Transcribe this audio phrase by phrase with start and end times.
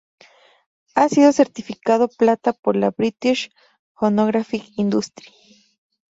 [0.95, 3.51] Ha sido certificado plata por la British
[3.93, 5.27] Phonographic Industry.